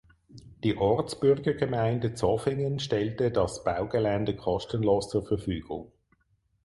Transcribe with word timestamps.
Die 0.63 0.77
Ortsbürgergemeinde 0.77 2.15
Zofingen 2.15 2.79
stellte 2.79 3.29
das 3.29 3.63
Baugelände 3.63 4.35
kostenlos 4.35 5.09
zur 5.11 5.23
Verfügung. 5.27 5.91